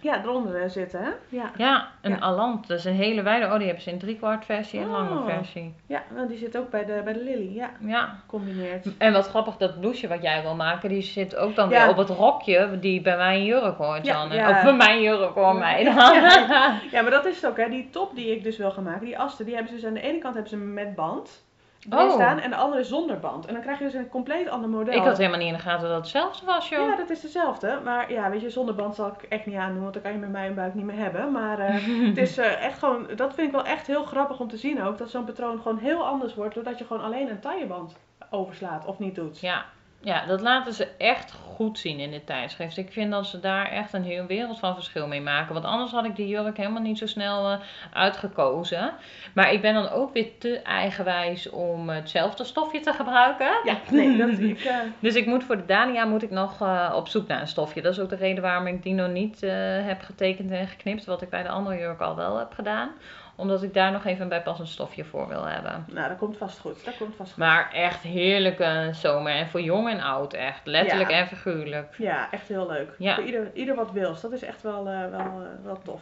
[0.00, 1.10] Ja, eronder zitten, hè?
[1.28, 1.50] Ja.
[1.56, 2.18] ja, een Ja.
[2.18, 2.68] Alant.
[2.68, 3.46] Dat is een hele wijde.
[3.46, 5.24] Oh, die hebben ze in driekwart versie en lange Oh.
[5.26, 5.74] versie.
[5.86, 7.54] Ja, want die zit ook bij de, bij de Lily.
[7.54, 8.18] Ja, Ja.
[8.26, 8.86] combineerd.
[8.98, 11.80] En wat grappig, dat blouseje wat jij wil maken, die zit ook dan Ja.
[11.80, 14.36] weer op het rokje die bij mijn jurk hoort Ja, dan.
[14.36, 14.50] ja.
[14.50, 15.94] Of bij mijn jurk hoor mij dan.
[16.90, 17.02] Ja.
[17.02, 17.68] Maar dat is het ook, hè.
[17.68, 19.94] Die top die ik dus wil gaan maken, die asten, die hebben ze dus aan
[19.94, 21.44] de ene kant hebben ze met band
[21.90, 22.10] Oh.
[22.10, 23.46] staan en de andere zonder band.
[23.46, 24.94] En dan krijg je dus een compleet ander model.
[24.94, 26.88] Ik had helemaal niet in de gaten dat het hetzelfde was, joh.
[26.88, 27.80] Ja, dat is dezelfde.
[27.84, 30.18] Maar ja, weet je, zonder band zal ik echt niet aandoen, want dan kan je
[30.18, 31.32] met mij een buik niet meer hebben.
[31.32, 31.74] Maar eh,
[32.08, 34.82] het is eh, echt gewoon, dat vind ik wel echt heel grappig om te zien
[34.82, 37.96] ook, dat zo'n patroon gewoon heel anders wordt, doordat je gewoon alleen een tailleband
[38.30, 39.40] overslaat of niet doet.
[39.40, 39.64] Ja,
[40.02, 42.76] Ja, dat laten ze echt goed zien in dit tijdschrift.
[42.76, 45.52] Ik vind dat ze daar echt een heel wereld van verschil mee maken.
[45.54, 47.58] Want anders had ik die jurk helemaal niet zo snel eh,
[47.92, 48.92] uitgekozen.
[49.34, 53.50] Maar ik ben dan ook weer te eigenwijs om hetzelfde stofje te gebruiken.
[53.64, 54.60] Ja, nee, dat ik.
[54.64, 57.48] eh, Dus ik moet voor de Dania moet ik nog eh, op zoek naar een
[57.48, 57.82] stofje.
[57.82, 59.40] Dat is ook de reden waarom ik die nog niet
[59.84, 61.04] heb getekend en geknipt.
[61.04, 62.90] Wat ik bij de andere jurk al wel heb gedaan.
[63.40, 65.84] Omdat ik daar nog even een bijpassend stofje voor wil hebben.
[65.88, 66.84] nou, dat komt vast goed.
[66.84, 67.38] Dat komt vast goed.
[67.38, 69.32] Maar echt heerlijke zomer.
[69.32, 70.60] En voor jong en oud echt.
[70.66, 71.16] Letterlijk Ja.
[71.18, 71.94] en figuurlijk.
[71.98, 72.94] Ja, echt heel leuk.
[72.98, 73.14] Ja.
[73.14, 74.20] Voor ieder, ieder wat wils.
[74.20, 76.00] Dat is echt wel, eh, wel, eh, wel tof.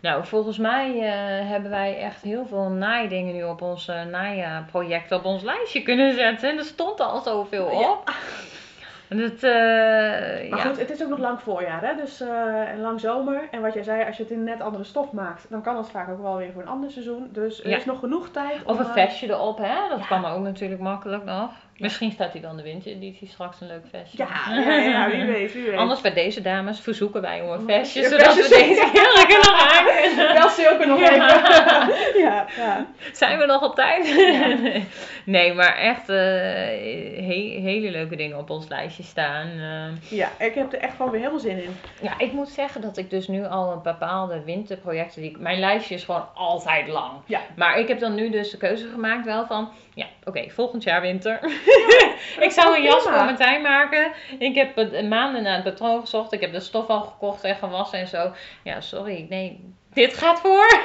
[0.00, 5.12] Nou, volgens mij eh, hebben wij echt heel veel naaidingen nu op ons uh, naaiproject
[5.12, 6.50] op ons lijstje kunnen zetten.
[6.50, 7.96] En er stond al zoveel Ja.
[9.12, 9.50] En het, eh,
[10.50, 10.64] Maar ja.
[10.64, 11.94] goed, het is ook nog lang voorjaar, hè?
[11.96, 13.48] Dus, eh, en lang zomer.
[13.50, 15.90] En wat jij zei, als je het in net andere stof maakt, dan kan het
[15.90, 17.28] vaak ook wel weer voor een ander seizoen.
[17.32, 17.76] Dus er Ja.
[17.76, 18.78] is nog genoeg tijd Of om...
[18.78, 19.88] een eh, vestje erop, hè?
[19.88, 20.06] Dat Ja.
[20.06, 21.50] kan ook natuurlijk makkelijk nog.
[21.78, 24.18] Misschien staat hij in de wintereditie straks een leuk vestje.
[24.18, 25.76] Ja, ja, ja, wie weet, wie weet.
[25.78, 30.34] Anders bij deze dames verzoeken wij om een vestje, zodat we deze kinderen kunnen aankunnen.
[30.34, 31.16] Wel zulke nog even.
[32.26, 32.86] ja, ja.
[33.12, 34.14] Zijn we nog op tijd?
[35.24, 39.48] Nee, maar echt eh, he- hele leuke dingen op ons lijstje staan.
[39.48, 41.76] Eh, ja, ik heb er echt gewoon weer helemaal zin in.
[42.02, 45.22] ja, ik moet zeggen dat ik dus nu al een bepaalde winterprojecten...
[45.22, 47.10] Die, ik- mijn lijstje is gewoon altijd lang.
[47.26, 47.40] Ja.
[47.56, 49.68] Maar ik heb dan nu dus de keuze gemaakt wel van...
[49.94, 51.38] Ja, oké, volgend jaar winter.
[52.46, 53.16] ik zou een jas prima.
[53.16, 54.12] voor Martijn maken.
[54.38, 56.32] Ik heb het- maanden naar het patroon gezocht.
[56.32, 58.32] Ik heb de stof al gekocht en gewassen en zo.
[58.64, 60.66] Ja, sorry, nee, dit gaat voor.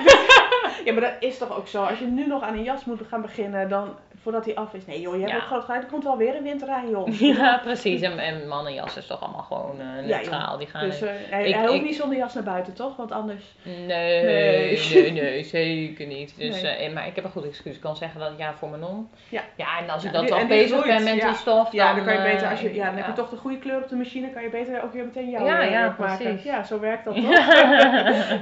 [0.86, 1.84] Ja, maar dat is toch ook zo.
[1.84, 4.86] Als je nu nog aan een jas moet gaan beginnen, dan voordat hij af is.
[4.86, 5.38] Nee joh, je hebt Ja.
[5.38, 5.84] ook groot gelijk.
[5.84, 7.20] Er komt wel weer een winter aan, joh.
[7.38, 8.02] Ja, precies.
[8.02, 10.58] En, en mannenjas is toch allemaal gewoon eh, Ja, neutraal.
[10.58, 12.96] Die gaan Dus eh, hij, Ik- hij hoeft ik- niet zonder jas naar buiten, toch?
[12.96, 13.44] Want anders...
[13.64, 14.80] Nee, Nee.
[14.94, 16.34] nee, nee, zeker niet.
[16.38, 16.72] Dus, Nee.
[16.76, 17.76] eh, maar ik heb een goed excuus.
[17.76, 19.10] Ik kan zeggen dat ja, voor mijn non.
[19.30, 19.42] Ja.
[19.56, 22.14] Ja, en als ik Ja, dan toch bezig ben met die stof, Ja, dan kan
[22.14, 24.30] je beter, als je, ja, dan heb je toch de goede kleur op de machine,
[24.30, 26.18] kan je beter ook weer meteen jouw Ja, ja, maken.
[26.18, 26.44] precies.
[26.44, 27.24] Ja, zo werkt dat toch?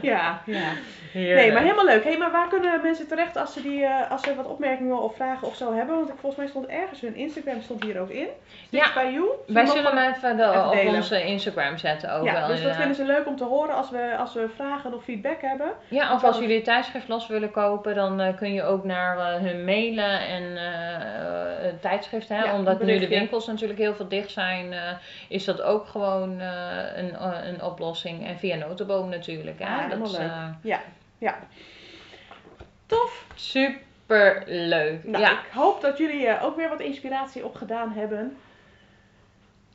[0.01, 0.71] ja, ja.
[1.15, 1.39] Heerlijk.
[1.39, 2.03] Nee, maar helemaal leuk.
[2.03, 5.15] Hey, maar waar kunnen mensen terecht als ze, die, eh, als ze wat opmerkingen of
[5.15, 5.95] vragen of zo hebben?
[5.95, 8.27] Want ik, volgens mij stond ergens hun Instagram stond hier ook in.
[8.67, 9.27] Sticks Ja, by you.
[9.47, 10.93] Wij zullen hem even, de, even op delen.
[10.93, 12.47] onze Instagram zetten ook ja, wel.
[12.47, 15.41] dus dat vinden ze leuk om te horen als we, als we vragen of feedback
[15.41, 15.71] hebben.
[15.87, 19.17] Ja, of Of als jullie tijdschrift los willen kopen, dan eh, kun je ook naar
[19.17, 20.57] eh, hun mailen en
[21.81, 22.29] tijdschrift.
[22.29, 22.43] Hè?
[22.43, 24.73] Ja, Omdat nu de winkels natuurlijk heel veel dicht zijn,
[25.29, 26.39] is dat ook gewoon
[26.95, 27.15] een,
[27.47, 28.27] een oplossing.
[28.27, 29.59] En via notenboom natuurlijk.
[29.59, 29.65] Hè?
[29.65, 30.31] Ja, dat leuk.
[30.45, 30.81] Eh, Ja,
[31.17, 31.37] ja.
[32.85, 33.25] Tof.
[33.35, 35.03] super leuk.
[35.03, 35.31] Nou, ja.
[35.31, 38.37] ik hoop dat jullie eh, ook weer wat inspiratie opgedaan hebben.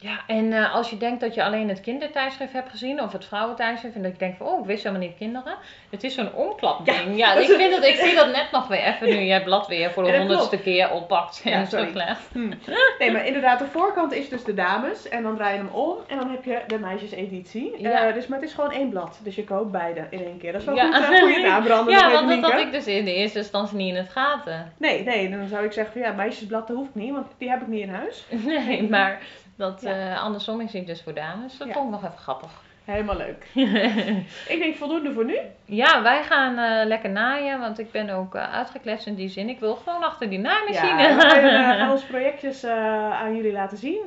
[0.01, 3.25] Ja, en eh, als je denkt dat je alleen het kindertijdschrift hebt gezien of het
[3.25, 5.55] vrouwentijdschrift en dat je denkt van, oh, ik wist helemaal niet kinderen.
[5.91, 7.17] Het is zo'n omklapding.
[7.17, 9.67] Ja, ik, vind dat, ik zie dat net nog weer even nu je het blad
[9.67, 12.29] weer voor de honderdste keer oppakt en Ja, teruglegt.
[12.33, 12.53] Hm.
[12.99, 15.09] Nee, maar inderdaad, de voorkant is dus de dames.
[15.09, 17.75] En dan draai je hem om en dan heb je de meisjeseditie.
[17.79, 18.07] Ja.
[18.07, 19.21] Eh, dus, maar het is gewoon één blad.
[19.23, 20.53] Dus je koopt beide in één keer.
[20.53, 20.93] Dat is wel Ja.
[20.93, 21.95] goed, uh, goede naambranden.
[21.99, 24.73] Ja, want dat had ik dus in de eerste instantie niet in het gaten.
[24.77, 27.61] Nee, nee, dan zou ik zeggen van ja, meisjesblad dat hoeft niet, want die heb
[27.61, 28.25] ik niet in huis.
[28.67, 29.21] Nee, maar
[29.61, 30.11] dat Ja.
[30.11, 31.59] eh, andersom is dus voor dames.
[31.59, 31.73] Dat Ja.
[31.73, 32.51] vond ik nog even grappig.
[32.85, 33.47] Helemaal leuk.
[34.55, 35.39] Ik denk voldoende voor nu.
[35.65, 39.49] ja, wij gaan eh, lekker naaien, want ik ben ook uh, uitgekletst in die zin.
[39.49, 41.03] Ik wil gewoon achter die naaimachine.
[41.03, 44.01] Ja, we gaan, gaan onze projectjes aan jullie laten zien.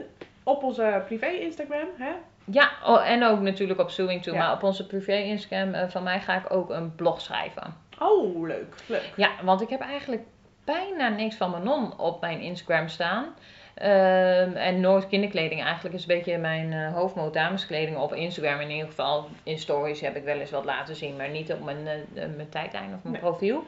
[0.43, 1.87] Op onze privé Instagram.
[1.97, 2.11] Hè?
[2.45, 4.31] Ja, oh, en ook natuurlijk op Sewing To.
[4.33, 4.37] Ja.
[4.37, 7.75] Maar op onze privé Instagram van mij ga ik ook een blog schrijven.
[7.99, 8.75] Oh, leuk.
[8.85, 9.13] leuk.
[9.15, 10.21] Ja, want ik heb eigenlijk
[10.63, 13.25] bijna niks van mijn non op mijn Instagram staan.
[13.73, 18.59] Ehm, en nooit kinderkleding eigenlijk is een beetje mijn eh hoofdmoot dameskleding op Instagram.
[18.59, 21.63] In ieder geval in stories heb ik wel eens wat laten zien, maar niet op
[21.63, 23.21] mijn, eh, mijn tijdlijn of mijn Nee.
[23.21, 23.63] profiel.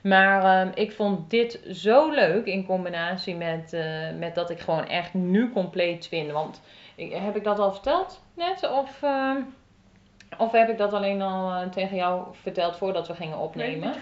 [0.00, 4.86] Maar ehm, ik vond dit zo leuk in combinatie met, eh, met dat ik gewoon
[4.88, 6.32] echt nu compleet twin.
[6.32, 6.62] Want
[6.94, 8.70] ik, heb ik dat al verteld net?
[8.70, 9.36] Of, ehm,
[10.38, 13.90] of heb ik dat alleen al eh, tegen jou verteld voordat we gingen opnemen?
[13.90, 13.98] Nee,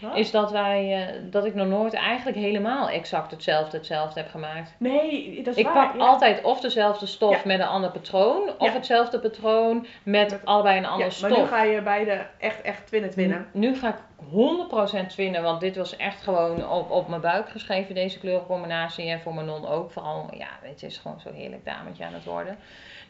[0.00, 4.30] gaat, is dat wij eh, dat ik nog nooit eigenlijk helemaal exact hetzelfde hetzelfde heb
[4.30, 4.74] gemaakt.
[4.78, 5.86] Nee, dat is Ik waar.
[5.86, 6.06] pak ja.
[6.06, 7.40] altijd of dezelfde stof Ja.
[7.44, 8.72] met een ander patroon, of Ja.
[8.72, 11.38] hetzelfde patroon met Met- allebei een Ja, andere maar stof.
[11.38, 13.46] nu ga je beide echt, echt twinnen twinnen.
[13.52, 17.94] Nu ga ik 100% twinnen, want dit was echt gewoon op, op mijn buik geschreven,
[17.94, 19.08] deze kleurencombinatie.
[19.08, 19.90] En voor mijn non ook.
[19.90, 22.56] Vooral, ja, het is gewoon zo heerlijk dametje aan het worden.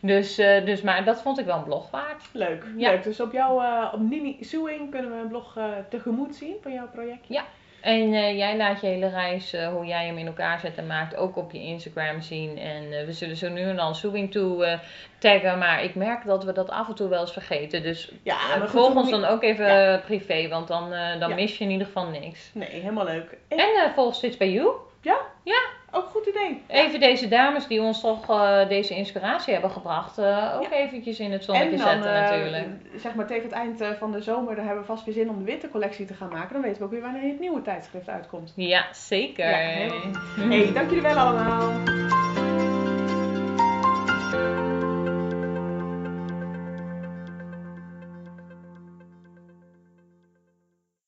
[0.01, 2.23] Dus, eh, dus maar dat vond ik wel een blog waard.
[2.33, 2.91] Leuk, Ja.
[2.91, 3.03] leuk.
[3.03, 6.73] Dus op jouw, eh, op Nini Sewing kunnen we een blog eh, tegemoet zien van
[6.73, 7.25] jouw project.
[7.87, 10.87] En eh, jij laat je hele reis, eh, hoe jij hem in elkaar zet en
[10.87, 12.59] maakt, ook op je Instagram zien.
[12.59, 14.79] En eh, we zullen zo nu en dan Sewing toe
[15.19, 15.59] taggen.
[15.59, 17.83] Maar ik merk dat we dat af en toe wel eens vergeten.
[17.83, 19.99] Dus Ja, volg dan ons dan ook even Ja.
[20.05, 21.35] privé, want dan, dan Ja.
[21.35, 22.51] mis je in ieder geval niks.
[22.55, 23.37] Nee, helemaal leuk.
[23.49, 24.71] En eh volg Stitch bij You.
[25.91, 26.63] Ook een goed idee.
[26.67, 30.71] Even deze dames die ons toch eh, deze inspiratie hebben gebracht, eh, ook Ja.
[30.77, 32.67] eventjes in het zonnetje dan, zetten eh, natuurlijk.
[32.97, 35.39] zeg maar tegen het eind van de zomer, dan hebben we vast weer zin om
[35.39, 36.53] de wintercollectie te gaan maken.
[36.53, 38.53] Dan weten we ook weer wanneer het nieuwe tijdschrift uitkomt.
[38.57, 39.49] Ja, zeker.
[39.49, 39.91] Ja,
[40.49, 41.73] Hey, dank jullie wel allemaal.